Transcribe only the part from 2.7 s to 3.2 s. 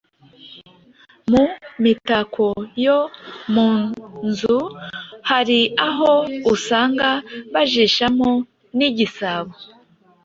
yo